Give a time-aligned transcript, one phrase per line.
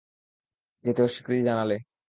[0.85, 1.77] যেতে অস্বীকৃতি জানালে।